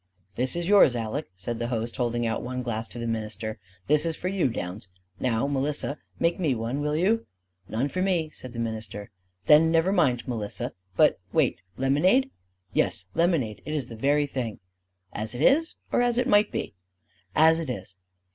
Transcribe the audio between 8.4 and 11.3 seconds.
the minister. "Then never mind, Melissa. But